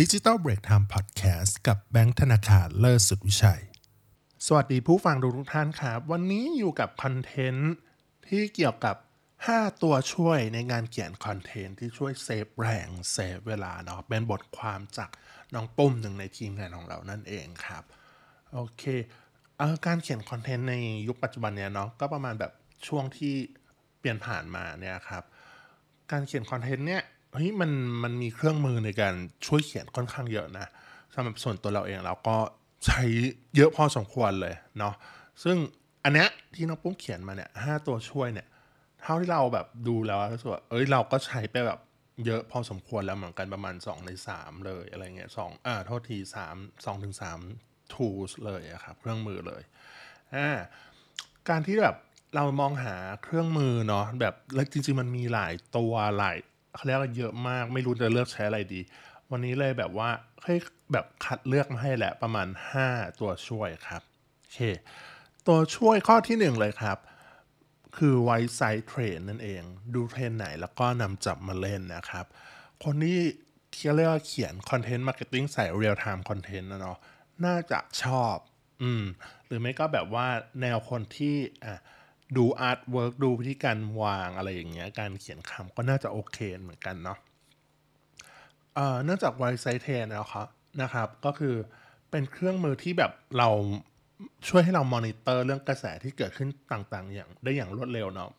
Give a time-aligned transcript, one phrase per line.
[0.00, 3.62] ดิจิ t a ลเบรกไทม์พอดแคสต์กับแบงค์ธนาคารเลิศสุดวิชัย
[4.46, 7.72] สวัสดีผู้ฟังทุกท่านครับ วันนี้อยู่กับคอนเทนต์
[8.28, 8.96] ที่เกี่ยวกับ
[9.38, 15.10] 5 ตัวช่วยในงานเขียนคอนเทนต์ที่ช่วย save แรง save เวลาเนาะเป็นบทความจาก
[15.54, 17.84] น้องปุ้มหนึ่งในทีมงานของเรานั่นเองครับ
[18.52, 18.82] โอเค
[19.58, 20.74] เออการเขียนคอนเทนต์ใน
[21.08, 22.52] ยุคปัจจุบันเนี่ยเนาะก็ประมาณแบบ
[22.88, 23.34] ช่วงที่
[23.98, 25.24] เปลี่ยนผ่านมาเนี่ยครับ
[26.10, 27.02] การเขียนคอนเทนต์เนี่ย
[27.34, 27.70] เฮ้ยมัน
[28.02, 29.14] มันมีเครื่องมือในการ
[29.46, 30.66] ช่วยเขียนค่อนข้างเยอะนะ
[31.14, 32.36] สำหรับส่วนตัวเราเองเราก็
[32.86, 33.02] ใช้
[33.56, 34.94] เยอะพอสมควรเลยเนาะ
[35.44, 35.56] ซึ่ง
[36.04, 38.46] อันเนี้ยที่น้องปุ้มเขียนมาเนี่ยห้าตัวช่วยเนี่ย
[39.02, 41.80] เท่าที่เราแบบดูแล้วรู้สึกว่าเอ้ยเราก็ใช้ไปแบบ
[42.26, 47.38] เยอะพอสมควรแล้วเหมือนกันประมาณ 2 ใน 3 เลยอะไรเงี้ยสองอ่าโทษทีสามสองถึงสาม
[47.92, 49.62] tools เลยอะครับเครื่องมือเลย
[50.34, 50.48] อ่า
[51.48, 51.96] การที่แบบ
[52.34, 56.38] เรามองหาเครื่องมือเนาะแบบแล้วจริง ๆ มันมีหลายตัวหลาย
[56.74, 58.80] เขาเรียกว่าเยอะมาก ไม่รู้จะเลือกใช้อะไรดี
[59.30, 60.10] วันนี้เลยแบบว่า
[60.42, 60.58] เฮ้ย
[60.92, 62.48] แบบคัดเลือกมาให้แหละประมาณ
[62.84, 64.02] 5 ตัวช่วยครับ
[64.38, 64.58] โอเค
[65.46, 66.98] ตัวช่วยข้อที่ 1 เลยครับ
[67.96, 69.62] คือ Wisesight Trend นั่นเอง
[69.94, 72.26] ดูเทรนไหนแล้วก็นำจับมาเล่นนะครับ
[72.84, 73.20] คนที่
[73.96, 76.98] เรียกว่าเขียน content marketing สาย real time content นะเนาะ
[77.44, 78.36] น่าจะชอบ
[78.82, 79.04] อืม
[79.46, 80.26] หรือไม่ก็แบบว่า
[80.60, 81.78] แนวคนที่อะ
[82.38, 87.18] ดู artwork ดูวิธีการวางอะไรอย่างเงี้ยการเขียนคำก็น่าจะโอเคเหมือนกันเนาะ
[88.74, 90.48] เอ่อเนื่องจาก Wisesight Trend นะครับ
[90.82, 91.54] นะครับ ก็คือ
[92.10, 93.48] เป็นเครื่องมือที่แบบเรา
[94.48, 98.30] ช่วยให้เรามอนิเตอร์เรื่องกระแสที่เกิดขึ้นต่างๆ อย่างได้อย่างรวดเร็วเนาะ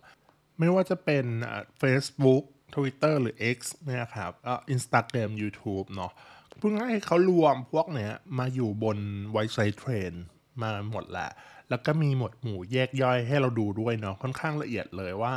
[0.59, 2.43] ไม่ว่าจะเป็นอ่า Facebook
[2.75, 6.11] Twitter หรือ X เนี่ยครับก็ Instagram YouTube เนาะ
[6.57, 8.97] เพื่อให้เขารวมพวกเนี้ยมาอยู่บน
[9.31, 10.13] Wisesight Trend
[10.61, 11.29] มาหมดแหละ
[11.69, 15.33] แล้วก็มีหมวดหมู่แยกย่อยให้เราดูด้วยเนาะค่อนข้างละเอียดเลยว่า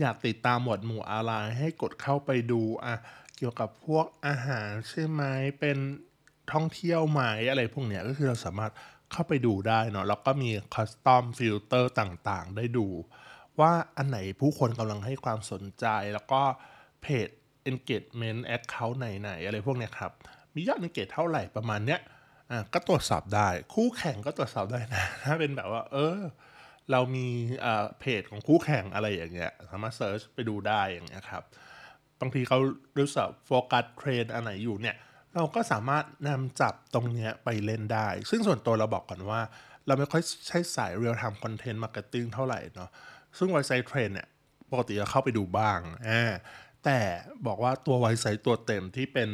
[0.00, 2.94] อยากติดตามหมวดหมู่อะไรให้กดเข้าไปดูอะ
[3.36, 5.22] เกี่ยวกับพวกอาหารใช่ไหม
[5.60, 5.78] เป็น
[6.52, 7.20] ท่องเที่ยวไหม
[7.50, 8.72] อะไรพวกเนี้ยก็คือเราสามารถ
[9.12, 12.86] เข้าไปดูได้เนาะแล้วก็มี custom filter ต่างๆ ได้ดู
[13.60, 16.42] ว่าอันไหนผู้คนกำลังให้ความสนใจแล้วก็
[17.02, 17.28] เพจ
[17.70, 20.12] engagement account ไหนๆอะไรพวกเนี้ยครับ
[20.54, 22.00] มียอด engage เท่าไหร่ประมาณเนี้ย
[22.50, 26.18] อะก็ตรวจสอบได้ คู่แข่งก็ตรวจสอบได้นะถ้าเป็นแบบว่า เออ
[26.90, 27.26] เรามี
[27.64, 31.42] อ่าเพจของคู่แข่งอะไรอย่างเงี้ยสามารถ search ไปดูได้อย่างเงี้ยครับ
[32.20, 32.58] บางทีเขา
[32.98, 34.96] รู้สึกโฟกัสเทรนอันไหนอยู่เนี่ย
[35.34, 39.40] เราก็สามารถนำจับตรงเนี้ยไปเล่นได้ ซึ่งส่วนตัวเราบอกก่อนว่า
[39.86, 42.90] เราไม่ค่อยใช้สาย real time content marketing เท่าไหร่เนาะ
[43.38, 44.28] ซึ่ง Wisesight Trend เนี่ย
[44.70, 45.78] ปกติจะเข้าไปดูบ้าง
[46.08, 46.32] อ่า
[46.84, 46.98] แต่
[47.46, 49.30] บอกว่าตัว Wisesight ตัวเต็มที่เป็น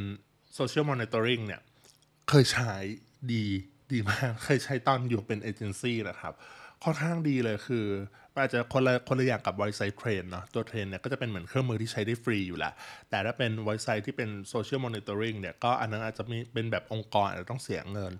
[0.58, 1.60] social monitoring เนี่ย
[2.30, 2.74] เคยใช้
[3.32, 3.44] ดี
[3.92, 6.32] ดีมาก เคยใช้ตอนอยู่เป็นเอเจนซี่นะครับ
[6.84, 7.86] ค่อนข้างดีเลยคือ
[8.36, 12.72] อาจจะคนละคนละอย่างกับ Wisesight Trend เนาะตัวเทรนเนี่ยก็จะเป็นเหมือนเครื่องมือที่ใช้ได้ฟรีอยู่แล้ว
[13.10, 18.12] แต่ถ้าเป็น Wisesight ที่เป็น social monitoring เนี่ยก็อันนั้นอาจจะมีเป็นแบบองค์กรอาจจะต้องเสียเงิน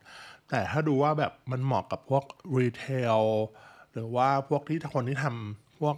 [0.51, 2.25] แต่ถ้าดูว่าแบบมันเหมาะกับพวก
[2.59, 3.21] retail
[3.93, 5.97] หรือว่าพวกที่คนที่ทำพวก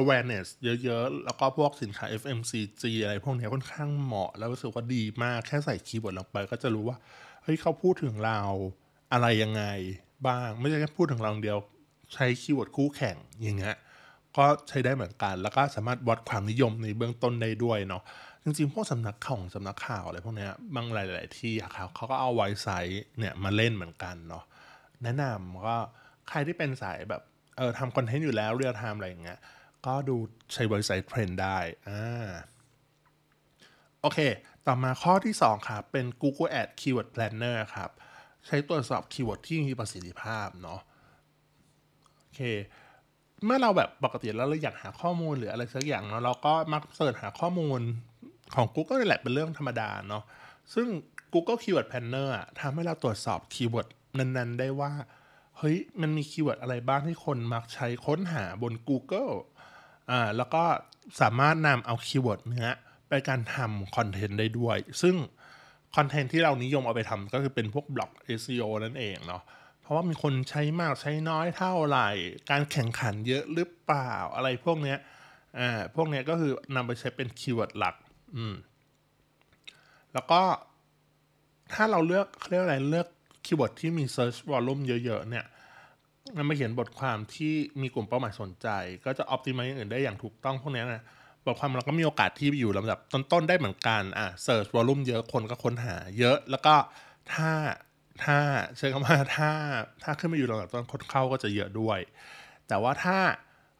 [0.00, 0.46] awareness
[0.84, 6.98] เยอะๆ แล้วก็พวกสินค้า FMCG อะไรพวกนี้ค่อนข้างเหมาะ แล้วรู้สึกว่าดีมากแค่ใส่ keyword ลงไปก็จะรู้ว่า
[7.42, 8.40] เฮ้ยเขาพูดถึงเรา
[9.12, 9.64] อะไรยังไง
[10.26, 11.58] บ้าง ไม่ใช่แค่พูดถึงเราเดียว
[12.14, 13.76] ใช้ keyword คู่แข่งอย่างเงี้ย
[14.36, 18.02] ก็ใช้ได้เหมือนกัน แล้วก็สามารถวัดความนิยมในเบื้องต้นได้ด้วยเนาะ
[18.44, 24.44] จริงๆ พวกสำนักข่าวสำนักข่าวอะไรพวกนี้บางหลาย ๆ ที่อะครับเขาก็เอา Wisesight เนี่ยมาเล่นเหมือนกันเนาะ
[25.02, 25.76] แนะนำก็
[26.28, 27.22] ใครที่เป็นสายแบบ
[27.56, 29.38] เออทำคอนเทนต์อยู่แล้ว real-time อะไรอย่างเงี้ย
[29.86, 30.16] ก็ดู
[30.52, 31.58] ใช้ Wisesight Trend ได้
[31.88, 32.28] อ่า
[34.02, 34.18] โอเค
[34.66, 37.90] ต่อมาข้อที่ 2 ครับ เป็น Google Ad Keyword Planner ครับ
[38.46, 40.80] ใช้ตรวจสอบ keyword ที่มีประสิทธิภาพเนาะ
[42.18, 42.40] โอเค
[43.44, 47.80] เมื่อเราแบบปกติแล้วเราอยากหาข้อมูลหรืออะไรสักอย่างเนาะเราก็มัก search หาข้อมูล
[48.54, 50.24] ของ Google นี่แหละเป็นเรื่องธรรมดาเนาะ
[50.74, 50.88] ซึ่ง
[51.32, 53.88] Google Keyword Planner อะทำให้เราตรวจสอบ keyword
[54.18, 54.92] นั้นๆ ได้ว่า
[55.58, 59.32] เฮ้ย มันมี keyword อะไรบ้างที่คนมักใช้ค้นหาบน Google
[60.10, 60.62] อ่าแล้วก็
[61.20, 62.76] สามารถนำเอา keyword เนี้ย
[63.10, 65.16] ไปการทำคอนเทนต์ได้ด้วย ซึ่ง
[65.96, 69.42] คอนเทนต์ที่เรานิยมเอาไปทำก็คือเป็นพวกบล็อก SEO นั่นเองเนาะ
[69.80, 72.08] เพราะว่ามีคนใช้มากใช้น้อยเท่าไหร่
[72.50, 74.98] การแข่งขันเยอะหรือเปล่าอะไรพวกเนี้ย
[75.58, 77.94] อ่าพวกเนี้ยก็คือนำไปใช้เป็น keyword หลัก
[78.36, 78.54] อืม
[80.12, 80.40] แล้วก็
[81.72, 83.08] ถ้าเราเลือกเรียกอะไรเลือก
[83.44, 85.46] keyword ที่มี search volume เยอะ ๆ เนี่ย
[86.36, 88.68] นำมาเขียนบทความที่มีกลุ่มเป้าหมายสนใจ
[89.04, 91.04] ก็จะ optimize อย่างอื่นได้อย่างถูกต้องพวกเนี้ยนะ
[91.46, 96.74] บทความเราก็มีโอกาสที่อยู่ลำดับต้นๆได้เหมือนกันอะ search volume เยอะคนก็ค้นหาเยอะ แล้วก็
[97.32, 97.50] ถ้า
[98.24, 98.38] ถ้า
[98.76, 99.50] ใช้คำว่าถ้า
[100.02, 101.98] ถ้าขึ้นมาอยู่ลำดับต้นคนเข้าก็จะเยอะด้วย
[102.68, 103.18] แต่ว่าถ้า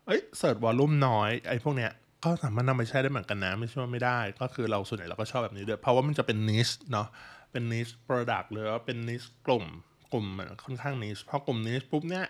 [0.07, 1.93] เอ้ย search volume น้อยไอ้พวกเนี้ย
[2.25, 7.09] ก็สามารถนำไปใช้ได้เหมือนกันนะ ไม่ใช่ว่าไม่ได้ ก็คือเราส่วนใหญ่เราก็ชอบแบบนี้ด้วย เพราะว่ามันจะเป็น niche เนาะ
[7.53, 9.65] เป็น niche product หรือว่าเป็น niche กลุ่ม
[10.13, 10.27] กลุ่ม
[10.65, 12.27] ค่อนข้าง niche พอกลุ่ม niche ปุ๊บเนี่ย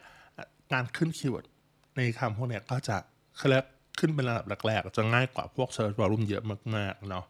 [0.73, 1.47] การขึ้นคีย์เวิร์ด
[1.97, 2.97] ในคำพวกเนี้ยก็จะ
[3.37, 3.67] เขาเรียก
[3.99, 6.45] ขึ้นเป็นระดับแรกๆจะง่ายกว่าพวก search volume เยอะ
[6.77, 7.25] มากๆเนาะ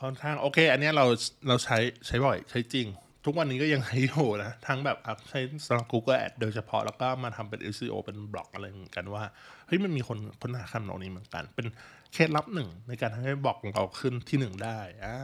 [0.00, 1.04] ค่อนข้างโอเค อันนี้เรา
[1.48, 2.86] เราใช้ใช้บ่อยใช้จริง
[3.24, 4.98] ทุกวันนี้ก็ยังใช้อยู่นะ ทั้งแบบ
[5.30, 9.22] ใช้สำหรับ Google Ad โดยเฉพาะแล้วก็มาทำเป็น SEO เป็นบล็อกอะไรเหมือนกันว่า
[9.66, 11.66] เฮ้ยมันมีคนค้นหาคำเหล่านี้เหมือนกัน เป็น
[12.12, 15.18] เคล็ดลับหนึ่งในการทำให้บล็อกของเราขึ้นที่หนึ่งได้อ่า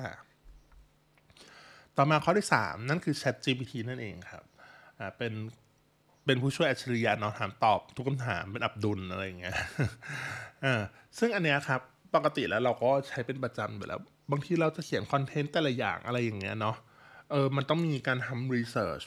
[1.97, 4.45] ต่อมาข้อที่ 3 นั่นคือ Chat GPT นั่นเองครับ
[4.99, 5.33] อ่าเป็น
[6.31, 9.57] เป็นผู้ช่วยอัจฉริยะเนาะถามตอบทุกคำถามเป็นอับดุลอะไรอย่างเงี้ย
[10.65, 10.81] อ่า
[11.19, 11.81] ซึ่งอันเนี้ยครับ
[12.15, 14.01] ปกติแล้วเราก็ใช้เป็นประจำอยู่แล้ว
[14.31, 16.77] บางทีเราจะเขียนคอนเทนต์แต่ละอย่างอะไรอย่างเงี้ยเนาะ
[17.31, 19.01] เออมันต้องมีการทำรีเสิร์ช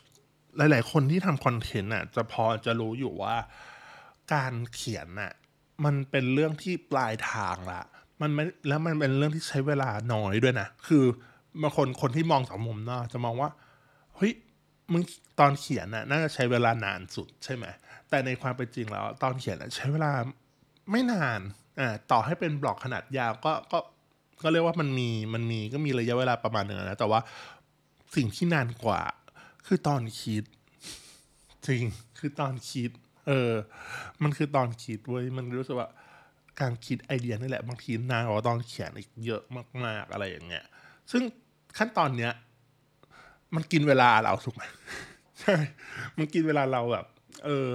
[0.58, 3.36] หลาย ๆ คนที่ทำคอนเทนต์อะ จะพอจะรู้อยู่ว่า
[4.34, 5.32] การเขียนน่ะ
[5.86, 7.82] มันเป็นเรื่องที่ปลายทางละ
[8.22, 11.04] มันไม่แล้วมันเป็นเรื่องที่ใช้เวลาน้อยด้วยนะ คือ
[11.62, 13.50] บางคนคนที่มองจากมุมเนอกจะมองว่า
[14.16, 14.34] เฮ้ย
[14.92, 15.04] มึง
[15.40, 17.66] ตอนเขียนน่ะน่าจะใช้เวลานานสุดใช่ไหม
[18.10, 20.12] แต่ในความเป็นจริงแล้วตอนเขียนน่ะใช้เวลา
[20.92, 21.40] ไม่นาน
[21.80, 23.80] อ่าต่อให้เป็นบล็อกขนาดยาวก็ก็
[24.44, 27.20] ก็เรียกว่ามันมีมันมีก็มีระยะเวลาประมาณหนึงนะแต่ว่า
[28.16, 29.02] สิ่งที่นานกว่า
[29.68, 30.44] คือตอนคิด
[31.68, 31.84] จริง
[32.20, 32.92] คือตอนคิด
[33.28, 33.52] เออ
[34.24, 35.90] มันคือตอนคิดเว้ยมันรู้สึกว่า
[36.62, 39.44] การคิดไอเดียนี่แหละบางทีนานกว่าตอนเขียนอีกเยอะ
[39.86, 40.66] มาก ๆอะไรอย่างเงี้ย
[41.12, 41.24] ซึ่ง
[41.78, 42.32] ขั้นตอนเนี้ย
[43.56, 44.64] มันกินเวลาเราถูกไหม
[45.42, 45.56] ใช่
[46.18, 47.06] มันกินเวลาเราแบบ
[47.46, 47.68] เออ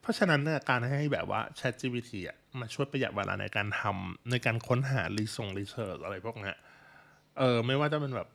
[0.00, 6.52] เพราะฉะนั้นเนี่ยการให้แบบว่า Chat GPT อะมาช่วยประหยัดเวลาในการทำในการค้นหารีส่งรีเสิร์ชอะไรพวกนี้
[7.38, 8.28] เออ ไม่ว่าจะเป็นแบบ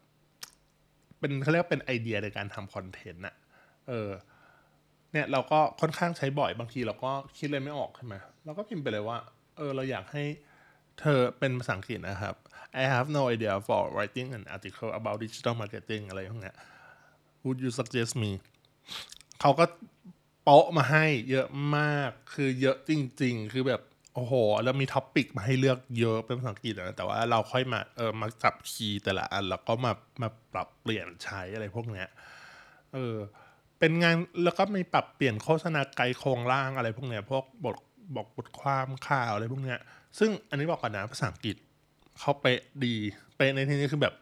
[1.20, 3.36] เป็นเขาเรียกเป็นไอเดียในการทำคอนเทนต์อะ
[3.88, 4.10] เออ
[5.12, 8.16] เนี่ยเราก็ค่อนข้างใช้บ่อยบางทีเราก็คิดเลยไม่ออกใช่ไหม
[8.46, 9.18] เราก็พิมพ์ไปเลยว่า
[9.58, 10.24] เออ เราอยากให้
[11.00, 12.36] เธอเป็นภาษาอังกฤษนะครับ
[12.82, 16.54] I have no idea for writing an article about digital marketing อะไรพวกนี้
[17.44, 18.32] Would you suggest me
[19.42, 19.66] เขาก็
[20.44, 21.48] โป๊ะมาให้เยอะ
[21.78, 22.92] มากคือเยอะจ
[23.22, 23.82] ริง ๆ คือแบบ
[24.16, 24.34] โอ้โห
[24.64, 32.08] แล้วมี topic มาให้เลือกเยอะเป็นภาษาอังกฤษนะแต่ว่าเราค่อยมาเออมาจับ key แต่ละอัน แล้วก็มามาปรับเปลี่ยนใช้อะไรพวกเนี้ย
[32.94, 33.16] เออ
[33.80, 37.76] เป็นงานแล้วก็มีปรับเปลี่ยนโฆษณาไกด์โครงร่างอะไรพวกเนี้ยพวกบท
[38.16, 39.80] บอกบทความข่าวอะไรพวกเนี้ย
[40.20, 41.56] ซึ่งอันนี้บอกก่อนนะภาษาอังกฤษ
[42.20, 42.96] เขาเป๊ะดี
[43.36, 44.16] เป๊ะในที่นี้คือแบบ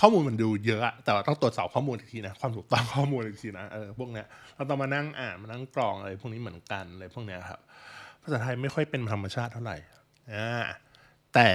[0.00, 4.26] ข้อมูลมันดูเยอะแต่ว่าต้องตรวจสอบข้อมูลอีกทีนะความถูกต้องข้อมูลอีกทีนะเออพวกเนี้ย
[4.56, 7.60] เราต้องมานั่งอ่านมานั่งกรองอะไรพวกนี้เหมือนกันอะไรพวกเนี้ยครับ
[8.22, 9.76] ภาษาไทยไม่ค่อยเป็นธรรมชาติเท่าไหร่
[10.32, 10.64] อ่า
[11.34, 11.48] แต่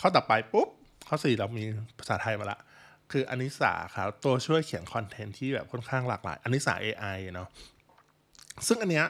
[0.00, 0.68] ข้อต่อไปปุ๊บ
[1.08, 1.64] ข้อสี่เรามี
[1.98, 2.58] ภาษาไทยมาละ
[3.12, 7.48] คืออนิสาครับตัวช่วยเขียนคอนเทนต์ที่แบบค่อนข้างหลากหลายอนิสา AI เนาะ
[8.66, 9.06] ซึ่งอันเนี้ย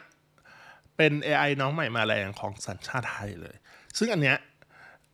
[0.97, 3.55] เป็น AI น้องใหม่มาแรงของสัญชาติไทยเลย
[3.97, 4.37] ซึ่งอันเนี้ย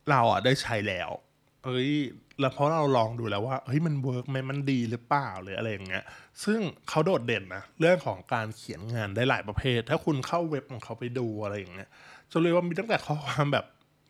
[0.10, 1.10] เราอะได้ใช้แล้ว
[1.66, 1.92] เอ้ย
[2.40, 6.04] แล้วเพราะเราลองดูแล้วว่าเฮ้ยมัน work ไหมมันดีหรือเปล่าหรืออะไรอย่างเงี้ย
[6.44, 6.60] ซึ่ง
[6.90, 11.90] เขาโดดเด่นนะเรื่องของการเขียนงานได้หลายประเภท ถ้าคุณเข้าเว็บของเขาไปดูอะไรอย่างเงี้ย
[12.32, 13.66] จะเลยว่ามีตั้งแต่ข้อความแบบ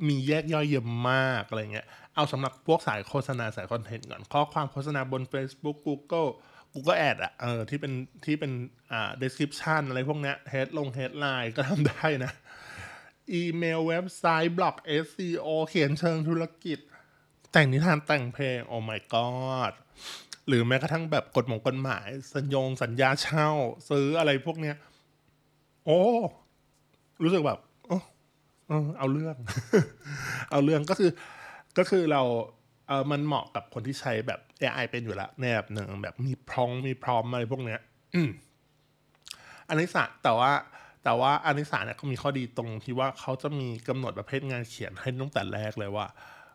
[0.07, 6.29] มีแยกย่อยเยอะมากอะไรเงี้ย เอาสำหรับพวกสายโฆษณาสายคอนเทนต์ก่อน ข้อความโฆษณาบน Facebook Google
[6.73, 7.93] Google Ad อะเออที่เป็น
[8.25, 8.51] ที่เป็น
[8.91, 12.31] อ่า description อะไรพวกเนี้ย head ลง headline ก็ทำได้นะ
[13.33, 16.79] อีเมลเว็บไซต์บล็อก SEO เขียนเชิงธุรกิจ
[17.51, 19.73] แต่งนิทานแต่งเพลง โอ้ my god
[20.47, 23.49] หรือแม้กระทั่งแบบกฎหมงกฎหมาย สัญญงสัญญาเช่า
[23.89, 24.75] ซื้ออะไรพวกเนี้ย
[25.85, 25.99] โอ้
[27.23, 28.03] รู้สึกแบบเออ
[28.97, 29.35] เอาเรื่อง
[30.51, 31.11] เอาเรื่องก็คือ
[31.77, 32.21] ก็คือเรา
[32.87, 37.79] เออมันเหมาะกับคนที่ใช้แบบ AI เป็นอยู่แล้วในแบบหนึ่งแบบมีพร้อมมีพร้อมอะไรพวกเนี้ย
[38.15, 38.29] อืม
[39.69, 40.51] อนิสาแต่ว่า
[41.03, 46.07] แต่ว่าอนิสาเนี่ยเขามีข้อดีตรงที่ว่าเขาจะมีกำหนดประเภทงานเขียนให้ตั้งแต่แรกเลยว่า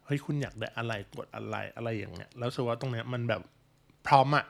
[0.07, 3.43] เฮ้ยคุณอยากได้อะไรกดอะไรอะไรอย่างเงี้ยแล้วรู้สึกว่าตรงเนี้ยมันแบบ
[4.07, 4.45] พร้อมอะ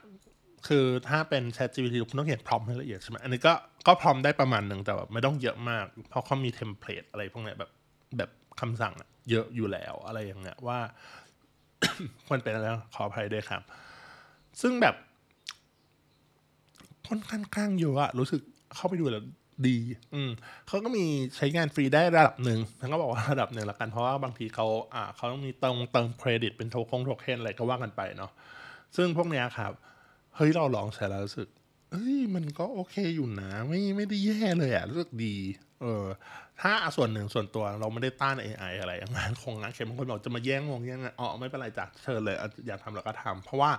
[0.68, 3.52] คือถ้าเป็น Chat GPT คุณต้องเขียนพร้อมให้ละเอียดใช่ไหมอันนี้ก็
[3.86, 7.70] ก็พร้อมได้ประมาณหนึ่งแต่แบบไม่ต้องเยอะมาก เพราะเขามีเทมเพลตอะไรพวกเนี้ยแบบ
[8.18, 10.78] แบบคำสั่งอะเยอะอยู่แล้วอะไรอย่างเงี้ยว่า
[12.26, 13.62] ควรเป็นอะไรขออภัยด้วยครับ
[14.60, 14.94] ซึ่งแบบ
[17.08, 18.40] ค่อนข้างข้างเยอะอะรู้สึก
[18.74, 19.24] เข้าไปดูแล้ว
[19.68, 19.78] ดี
[20.14, 20.30] อืม
[20.68, 21.04] เขาก็มี
[21.36, 28.32] ใช้งานฟรีได้ระดับหนึ่งฉันก็บอกว่าระดับหนึ่งละกัน เพราะว่าบางทีเขาอ่าเขาต้องมีเติมเติมเครดิตเป็นโทคงโทเค็นอะไรก็ว่ากันไปเนาะ
[28.96, 29.72] ซึ่งพวกเนี้ยครับ
[30.36, 31.48] เฮ้ยเราลองใช้แล้วรู้สึก
[31.90, 35.36] เอ้ยมันก็โอเคอยู่นะ ไม่ไม่ได้แย่เลยอะรู้สึกดี
[35.82, 36.04] เออ
[36.60, 43.70] ถ้าส่วนหนึ่งส่วนตัวเราไม่ได้ต้าน AI อะไรงานคงงานเข็มบางคนบอกจะมาแย่งงงแย่งอ๋อไม่เป็นไรจ้ะเชิญเลยอะอยากทำเราก็ทำเพราะว่า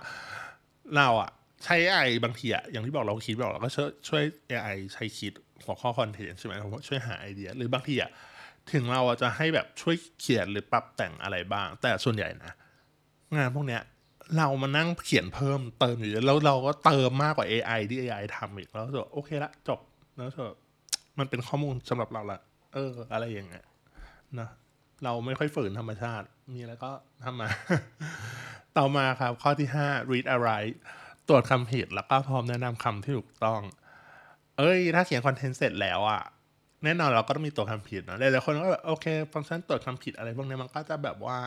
[0.96, 1.30] เราอะ
[1.64, 5.32] ใช้ AI บางทีอะอย่างที่บอกเราคิดบอกเราก็ช่วยช่วย AI ใช้คิด
[5.64, 6.52] หัวข้อคอนเทนต์ใช่ไหม
[6.88, 8.10] ช่วยหาไอเดีย หรือบางทีอะ
[8.72, 12.52] ถึงเราอะจะให้แบบช่วยเขียนหรือปรับแต่งอะไรบ้าง แต่ส่วนใหญ่นะ
[13.36, 13.82] งานพวกเนี้ย
[14.36, 19.80] เรามานั่งเขียนเพิ่มเติมอยู่แล้วเราก็เติมมากกว่า AI ที่ AI ทำอีกแล้วก็โอเคละจบ
[20.16, 20.54] แล้วเถอะ
[21.18, 22.40] มันเป็นข้อมูลสำหรับเราละ
[22.74, 23.64] เออ อะไรอย่างเงี้ย
[24.40, 24.48] นะ
[25.04, 26.90] เราไม่ค่อยฝืนธรรมชาติ มีแล้วก็
[27.24, 27.48] ทำมา
[28.76, 30.76] ต่อมาครับข้อที่ 5 read a write
[31.28, 33.60] ตรวจคำผิดแล้วก็พร้อมแนะนำคำที่ถูกต้อง
[34.58, 36.22] เอ้ย ถ้าเขียนคอนเทนต์เสร็จแล้วอะ
[36.84, 41.38] แน่นอนเราก็ต้องมีตัวคำผิดเนอะหลายๆคนก็แบบโอเค ฟังก์ชันตรวจคำผิดอะไรพวกนี้มันก็จะแบบว่า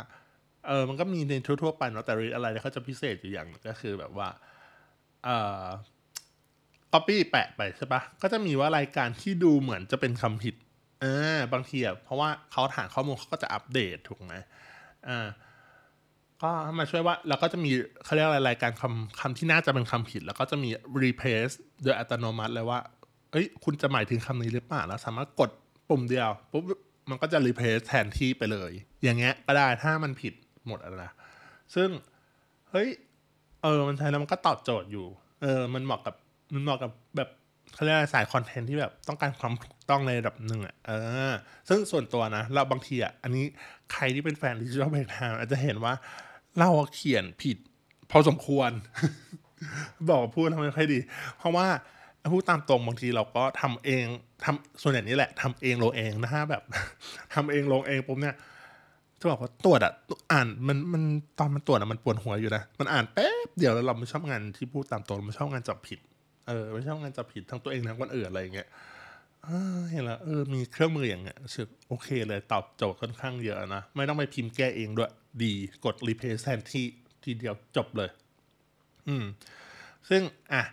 [0.67, 4.29] เออมันก็มีในทั่วๆไปเนาะแต่ read อะไรเนี่ยเขาจะพิเศษอยู่อย่างก็คือแบบว่า
[5.23, 5.65] เอ่อ
[6.93, 10.55] copy แปะไปใช่ปะก็จะมีว่ารายการที่ดูเหมือนจะเป็นคำผิด
[11.01, 14.33] เออบางทีอะเพราะว่าเขาฐานข้อมูลเขาก็จะอัปเดตถูกไหม
[15.07, 15.27] อ่า
[16.41, 16.49] ก็
[16.79, 17.71] มาช่วยว่าเราก็จะมี
[18.03, 20.69] เขาเรียกอะไรรายการคำคำที่น่าจะเป็นคำผิด แล้วก็จะมี
[21.03, 21.53] replace
[21.83, 22.79] โดยอัตโนมัติเลยว่า
[23.31, 25.49] เอ้ย คุณจะหมายถึงคำนี้หรือเปล่าแล้วสามารถกด
[25.89, 26.63] ปุ่มเดียวปุ๊บ
[27.09, 28.71] มันก็จะ replace แทนที่ไปเลย
[29.03, 30.33] อย่างเงี้ยก็ได้ถ้ามันผิด
[30.67, 31.11] หมดอนะ
[31.75, 31.89] ซึ่ง
[32.71, 32.89] เฮ้ย
[33.61, 35.05] เออ มันใช้แล้วมันก็ตอบโจทย์อยู่
[35.41, 36.15] เออ มันเหมาะกับ
[36.53, 37.29] มันเหมาะกับแบบ
[37.73, 40.91] เขาเรียกสายคอนเทนต์ที่แบบต้องการความถูกต้องในระดับหนึ่งอะ เอ
[41.31, 41.33] อ
[41.69, 43.45] ซึ่งส่วนตัวนะ เราบางทีอะ อันนี้
[43.93, 45.93] ใครที่เป็นแฟนดิจิทัลเบรกไทม์อาจจะเห็นว่า
[46.59, 47.57] เราเขียนผิด
[48.11, 48.71] พอสมควร
[50.09, 50.99] บอกพูดทำไมค่อยดี
[51.37, 51.67] เพราะว่า
[52.31, 54.05] พูดตามตรงบางทีเราก็ทำเอง
[54.43, 56.63] ทำส่วนใหญ่นี้แหละทำเองลงเองนะฮะแบบ
[57.33, 58.35] ทำเองลงเองปุ๊บเนี่ย
[59.19, 59.93] จะบอกว่าตรวจอะ
[60.31, 61.03] อ่านมันมัน
[61.39, 65.99] ตอนมันตรวจอะมันปวดหัวอยู่นะมันอ่านแป๊บเดียวแล้วเราไม่ชอบงานที่พูดตามตรงเราไม่ชอบงานจับผิด
[66.47, 68.67] เออไม่ชอบงานจับผิดทั้งตัวเองทั้งคนอื่นอะไรอย่างเงี้ย
[69.91, 75.11] เห็นแล้วเออมีเครื่องมืออย่างเงี้ยรู้สึกโอเคเลยตอบโจทย์ค่อนข้างเยอะนะ ไม่ต้องไปพิมพ์แก้เองด้วย
[75.43, 75.53] ดี
[75.85, 76.85] กด replace แทนที่
[77.23, 78.09] ทีเดียวจบเลย
[79.07, 79.23] อืม
[80.09, 80.21] ซึ่ง
[80.53, 80.63] อะ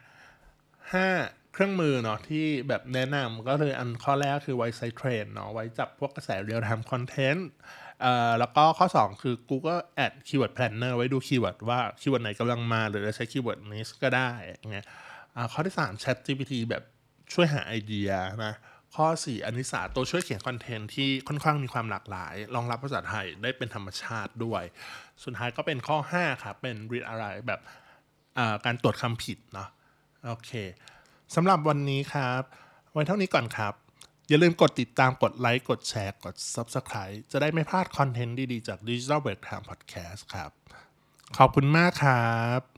[0.94, 1.08] ห้า
[1.52, 7.48] เครื่องมือเนาะที่แบบแนะนำก็เลยอันข้อแรกคือ Wisesight Trend เนาะไว้จับพวกกระแส real-time คอนเทนต์
[8.02, 14.86] เอ่อแล้วก็ข้อ 2 คือ Google Ad Keyword Planner ไว้ดู keyword ว่า keyword ไหนกำลังมาหรือจะใช้ keyword นี้ก็ได้อย่างเงี้ย
[15.36, 16.82] อ่าข้อที่ 3 Chat GPT แบบ
[17.32, 18.10] ช่วยหาไอเดีย
[18.46, 18.54] นะ
[18.94, 24.62] ข้อ 4 อนิสาตัวช่วยเขียนคอนเทนต์ที่ค่อนข้างมีความหลากหลาย รองรับภาษาไทยได้เป็นธรรมชาติด้วย
[25.24, 27.60] สุดท้ายก็เป็นข้อ 5 ครับ เป็น read อะไรแบบ
[28.38, 29.68] อ่าการตรวจคำผิดเนาะ
[30.24, 30.50] โอเค
[31.34, 32.42] สำหรับวันนี้ครับ
[32.92, 33.74] ไว้เท่านี้ก่อนครับ
[34.28, 40.50] อย่าลืมกดติดตามกดไลค์ กดแชร์ กด Subscribe จะได้ไม่พลาดคอนเทนต์ดี ๆ จาก Digital Break Time Podcast ครับ
[41.38, 42.77] ขอบคุณมากครับ